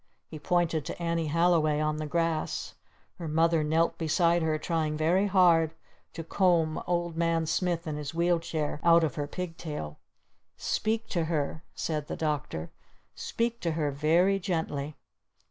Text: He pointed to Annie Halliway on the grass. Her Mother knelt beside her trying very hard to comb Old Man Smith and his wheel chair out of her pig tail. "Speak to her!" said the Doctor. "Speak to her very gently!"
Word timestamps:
He 0.31 0.39
pointed 0.39 0.83
to 0.85 0.99
Annie 0.99 1.27
Halliway 1.27 1.79
on 1.79 1.97
the 1.97 2.07
grass. 2.07 2.73
Her 3.19 3.27
Mother 3.27 3.63
knelt 3.63 3.99
beside 3.99 4.41
her 4.41 4.57
trying 4.57 4.97
very 4.97 5.27
hard 5.27 5.75
to 6.13 6.23
comb 6.23 6.81
Old 6.87 7.15
Man 7.15 7.45
Smith 7.45 7.85
and 7.85 7.99
his 7.99 8.11
wheel 8.11 8.39
chair 8.39 8.79
out 8.83 9.03
of 9.03 9.13
her 9.13 9.27
pig 9.27 9.57
tail. 9.57 9.99
"Speak 10.57 11.07
to 11.09 11.25
her!" 11.25 11.63
said 11.75 12.07
the 12.07 12.17
Doctor. 12.17 12.71
"Speak 13.13 13.59
to 13.59 13.73
her 13.73 13.91
very 13.91 14.39
gently!" 14.39 14.95